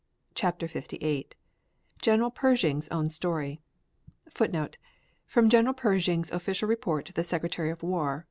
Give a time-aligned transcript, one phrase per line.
[0.33, 1.27] CHAPTER LVIII
[2.01, 3.61] GENERAL PERSHING'S OWN STORY
[4.29, 4.77] [Footnote:
[5.27, 8.19] From General Pershing's official report to the Secretary of War.